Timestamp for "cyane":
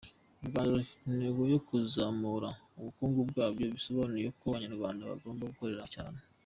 5.95-6.19